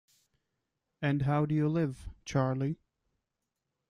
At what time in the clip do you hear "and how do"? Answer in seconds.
1.03-1.53